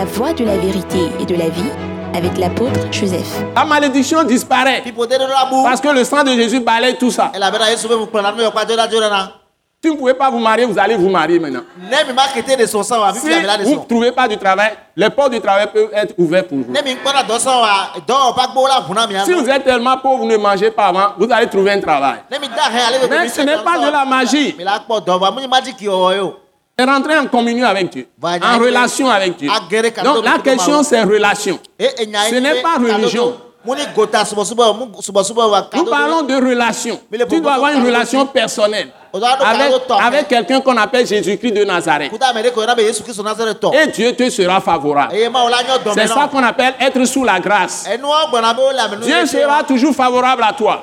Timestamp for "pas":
10.14-10.30, 14.12-14.26, 20.70-20.86, 23.62-23.78, 32.62-32.76